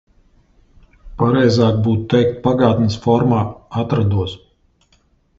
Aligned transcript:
Pareizāk 1.17 1.75
būtu 1.87 2.07
teikt 2.13 2.39
pagātnes 2.47 2.97
formā– 3.03 3.43
atrados. 3.83 4.33